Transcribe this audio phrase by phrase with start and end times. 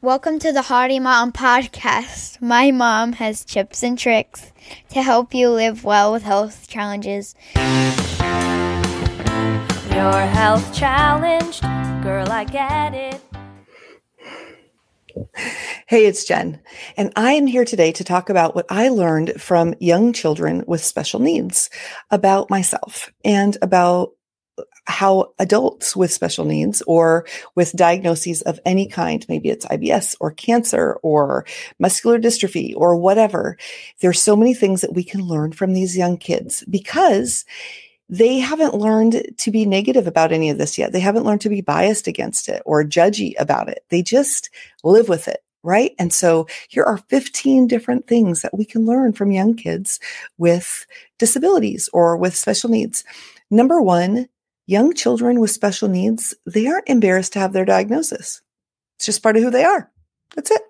[0.00, 2.40] Welcome to the Hardy Mom Podcast.
[2.40, 4.52] My mom has tips and tricks
[4.90, 7.34] to help you live well with health challenges.
[7.56, 7.64] Your
[10.22, 11.62] health challenged,
[12.04, 13.20] girl, I get it.
[15.88, 16.60] Hey, it's Jen,
[16.96, 20.84] and I am here today to talk about what I learned from young children with
[20.84, 21.70] special needs
[22.08, 24.12] about myself and about
[24.88, 30.32] how adults with special needs or with diagnoses of any kind, maybe it's IBS or
[30.32, 31.44] cancer or
[31.78, 33.56] muscular dystrophy or whatever,
[34.00, 37.44] there's so many things that we can learn from these young kids because
[38.08, 40.92] they haven't learned to be negative about any of this yet.
[40.92, 43.84] They haven't learned to be biased against it or judgy about it.
[43.90, 44.48] They just
[44.82, 45.40] live with it.
[45.64, 45.92] Right.
[45.98, 50.00] And so here are 15 different things that we can learn from young kids
[50.38, 50.86] with
[51.18, 53.04] disabilities or with special needs.
[53.50, 54.28] Number one,
[54.68, 58.42] young children with special needs, they aren't embarrassed to have their diagnosis.
[58.96, 59.90] It's just part of who they are.
[60.36, 60.60] That's it.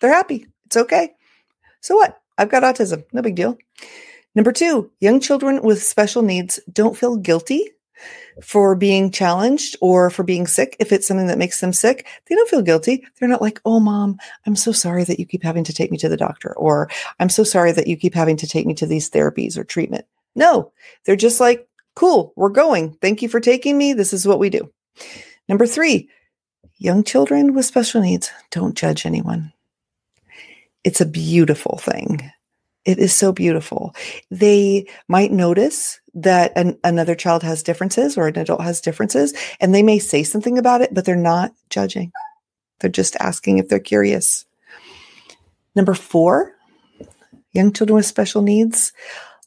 [0.00, 0.46] They're happy.
[0.66, 1.12] It's okay.
[1.80, 2.20] So what?
[2.36, 3.04] I've got autism.
[3.12, 3.56] No big deal.
[4.34, 7.70] Number two, young children with special needs don't feel guilty
[8.42, 10.76] for being challenged or for being sick.
[10.78, 13.06] If it's something that makes them sick, they don't feel guilty.
[13.18, 15.98] They're not like, Oh, mom, I'm so sorry that you keep having to take me
[15.98, 18.86] to the doctor, or I'm so sorry that you keep having to take me to
[18.86, 20.04] these therapies or treatment.
[20.34, 20.72] No,
[21.04, 22.94] they're just like, cool, we're going.
[22.94, 23.92] Thank you for taking me.
[23.92, 24.70] This is what we do.
[25.48, 26.08] Number three,
[26.78, 29.52] young children with special needs don't judge anyone.
[30.84, 32.30] It's a beautiful thing.
[32.86, 33.94] It is so beautiful.
[34.30, 39.74] They might notice that an, another child has differences or an adult has differences, and
[39.74, 42.10] they may say something about it, but they're not judging.
[42.80, 44.46] They're just asking if they're curious.
[45.76, 46.54] Number four,
[47.52, 48.92] young children with special needs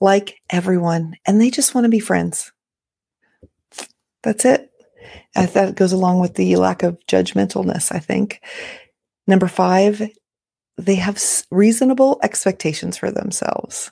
[0.03, 2.51] like everyone, and they just want to be friends.
[4.21, 4.69] That's it.
[5.33, 8.41] That goes along with the lack of judgmentalness, I think.
[9.27, 10.01] Number five,
[10.77, 13.91] they have reasonable expectations for themselves.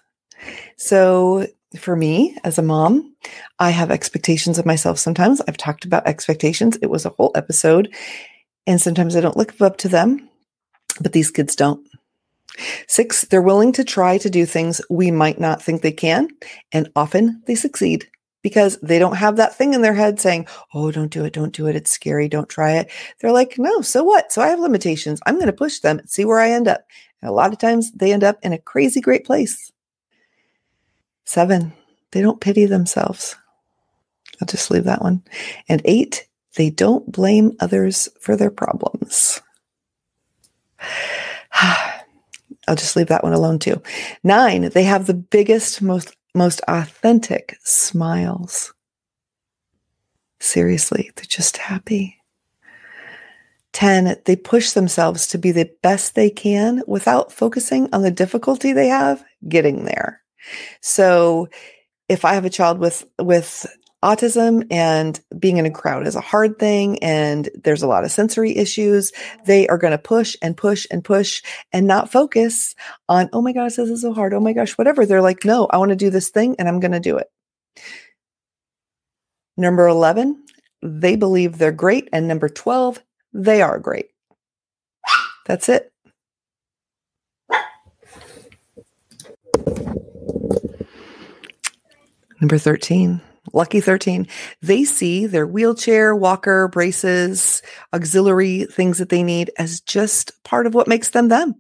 [0.75, 3.15] So for me as a mom,
[3.57, 5.41] I have expectations of myself sometimes.
[5.47, 6.77] I've talked about expectations.
[6.81, 7.95] It was a whole episode.
[8.67, 10.29] And sometimes I don't live up to them,
[10.99, 11.87] but these kids don't.
[12.87, 16.27] Six, they're willing to try to do things we might not think they can.
[16.71, 18.07] And often they succeed
[18.41, 21.33] because they don't have that thing in their head saying, Oh, don't do it.
[21.33, 21.75] Don't do it.
[21.75, 22.27] It's scary.
[22.27, 22.91] Don't try it.
[23.19, 24.31] They're like, no, so what?
[24.31, 25.19] So I have limitations.
[25.25, 26.85] I'm going to push them and see where I end up.
[27.21, 29.71] And a lot of times they end up in a crazy great place.
[31.23, 31.73] Seven,
[32.11, 33.35] they don't pity themselves.
[34.41, 35.23] I'll just leave that one.
[35.69, 39.39] And eight, they don't blame others for their problems.
[42.67, 43.81] I'll just leave that one alone too.
[44.23, 48.73] Nine, they have the biggest, most most authentic smiles.
[50.39, 52.17] Seriously, they're just happy.
[53.73, 58.73] 10, they push themselves to be the best they can without focusing on the difficulty
[58.73, 60.21] they have getting there.
[60.81, 61.47] So
[62.09, 63.65] if I have a child with, with
[64.03, 68.11] autism and being in a crowd is a hard thing and there's a lot of
[68.11, 69.11] sensory issues,
[69.45, 72.75] they are going to push and push and push and not focus
[73.07, 74.33] on, oh my gosh, this is so hard.
[74.33, 75.05] Oh my gosh, whatever.
[75.05, 77.27] They're like, no, I want to do this thing and I'm going to do it.
[79.55, 80.43] Number 11,
[80.81, 82.09] they believe they're great.
[82.11, 82.99] And number 12,
[83.33, 84.09] they are great.
[85.45, 85.91] That's it.
[92.39, 93.21] Number 13,
[93.53, 94.27] lucky 13,
[94.61, 97.61] they see their wheelchair, walker, braces,
[97.93, 101.55] auxiliary things that they need as just part of what makes them them.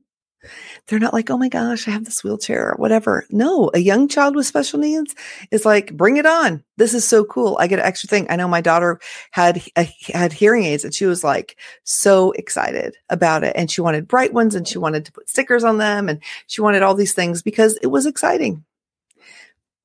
[0.87, 3.25] They're not like, oh my gosh, I have this wheelchair or whatever.
[3.29, 5.15] No, a young child with special needs
[5.51, 6.63] is like, bring it on.
[6.77, 7.57] This is so cool.
[7.59, 8.25] I get an extra thing.
[8.29, 8.99] I know my daughter
[9.31, 13.53] had uh, had hearing aids and she was like so excited about it.
[13.55, 16.61] And she wanted bright ones and she wanted to put stickers on them and she
[16.61, 18.65] wanted all these things because it was exciting.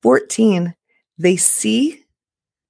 [0.01, 0.75] 14,
[1.17, 2.03] they see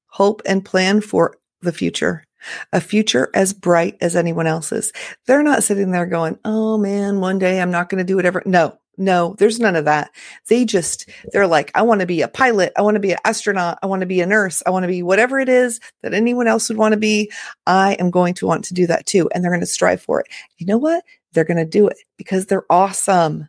[0.07, 2.23] hope and plan for the future,
[2.71, 4.91] a future as bright as anyone else's.
[5.25, 8.41] They're not sitting there going, Oh man, one day I'm not going to do whatever.
[8.45, 10.09] No, no, there's none of that.
[10.47, 12.73] They just, they're like, I want to be a pilot.
[12.75, 13.77] I want to be an astronaut.
[13.83, 14.63] I want to be a nurse.
[14.65, 17.31] I want to be whatever it is that anyone else would want to be.
[17.67, 19.29] I am going to want to do that too.
[19.33, 20.27] And they're going to strive for it.
[20.57, 21.03] You know what?
[21.33, 23.47] They're going to do it because they're awesome.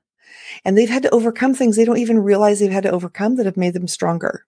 [0.65, 3.47] And they've had to overcome things they don't even realize they've had to overcome that
[3.47, 4.45] have made them stronger.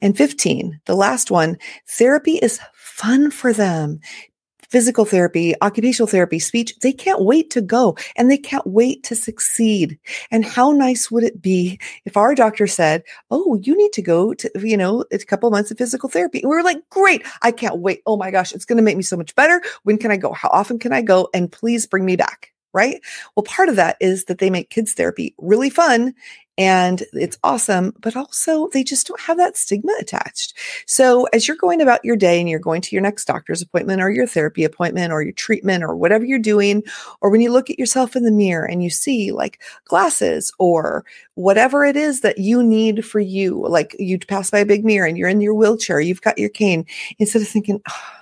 [0.00, 1.58] And 15, the last one,
[1.88, 4.00] therapy is fun for them.
[4.70, 9.14] physical therapy, occupational therapy, speech, they can't wait to go and they can't wait to
[9.16, 9.98] succeed.
[10.30, 14.34] And how nice would it be if our doctor said, Oh, you need to go
[14.34, 16.42] to, you know, a couple months of physical therapy.
[16.42, 17.24] And we were like, great.
[17.42, 18.02] I can't wait.
[18.04, 19.62] Oh my gosh, it's going to make me so much better.
[19.84, 20.32] When can I go?
[20.32, 21.28] How often can I go?
[21.32, 23.00] And please bring me back right?
[23.36, 26.14] Well, part of that is that they make kids therapy really fun
[26.58, 30.54] and it's awesome, but also they just don't have that stigma attached.
[30.86, 34.02] So as you're going about your day and you're going to your next doctor's appointment
[34.02, 36.82] or your therapy appointment or your treatment or whatever you're doing,
[37.20, 41.04] or when you look at yourself in the mirror and you see like glasses or
[41.34, 45.06] whatever it is that you need for you, like you pass by a big mirror
[45.06, 46.84] and you're in your wheelchair, you've got your cane,
[47.20, 48.17] instead of thinking, oh,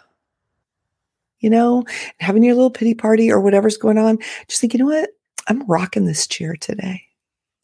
[1.46, 1.84] you know,
[2.18, 5.10] having your little pity party or whatever's going on, just think, you know what?
[5.46, 7.02] I'm rocking this chair today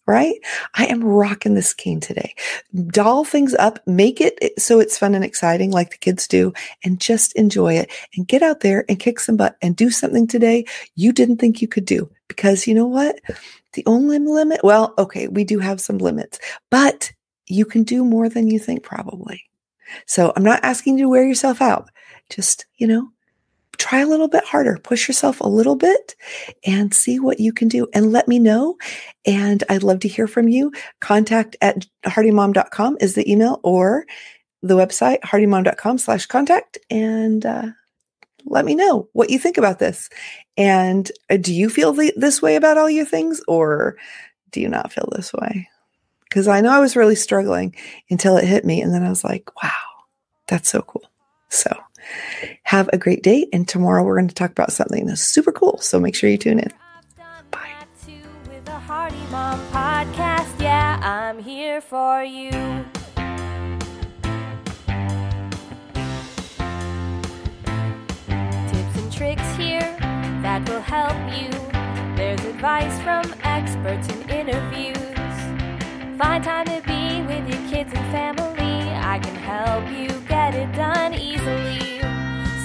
[0.07, 0.35] right?
[0.75, 2.35] I am rocking this cane today.
[2.89, 6.53] Doll things up, make it eh, so it's fun and exciting like the kids do,
[6.83, 10.27] and just enjoy it and get out there and kick some butt and do something
[10.27, 10.65] today
[10.97, 12.11] you didn't think you could do.
[12.27, 13.21] Because you know what?
[13.75, 17.13] The only limit, well, okay, we do have some limits, but
[17.47, 19.45] you can do more than you think probably.
[20.07, 21.91] So I'm not asking you to wear yourself out.
[22.29, 23.09] Just, you know,
[23.79, 26.15] try a little bit harder, push yourself a little bit
[26.65, 28.77] and see what you can do and let me know.
[29.27, 30.73] And I'd love to hear from you.
[31.01, 34.07] Contact at hardymom.com is the email or
[34.63, 36.79] the website, hardymom.com slash contact.
[36.91, 37.69] And, uh,
[38.45, 40.09] let me know what you think about this.
[40.57, 43.97] And uh, do you feel the, this way about all your things or
[44.51, 45.69] do you not feel this way?
[46.25, 47.75] Because I know I was really struggling
[48.11, 48.81] until it hit me.
[48.81, 49.71] And then I was like, wow,
[50.49, 51.05] that's so cool.
[51.49, 51.75] So
[52.65, 53.47] have a great day.
[53.53, 55.79] And tomorrow we're going to talk about something that's super cool.
[55.79, 56.73] So make sure you tune in.
[57.51, 57.71] Bye.
[59.73, 60.61] podcast.
[60.61, 62.51] Yeah, I'm here for you.
[68.71, 69.97] Tips and tricks here
[70.43, 71.51] that will help you.
[72.17, 74.99] There's advice from experts and interviews.
[76.19, 76.67] Find time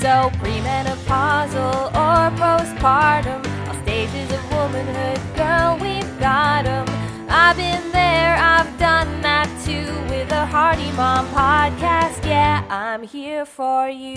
[0.07, 6.87] So premenopausal or postpartum, all stages of womanhood, girl, we've got them.
[7.27, 12.25] I've been there, I've done that too with a Hardy Mom podcast.
[12.25, 14.15] Yeah, I'm here for you.